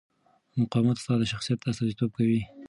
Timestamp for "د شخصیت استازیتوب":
1.19-2.09